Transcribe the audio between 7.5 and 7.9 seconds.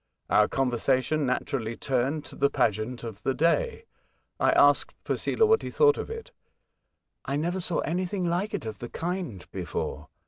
saw